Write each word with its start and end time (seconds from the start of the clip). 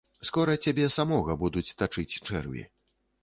Скора 0.27 0.53
цябе 0.67 0.87
самога 0.95 1.35
будуць 1.43 1.75
тачыць 1.83 2.17
чэрві. 2.27 2.67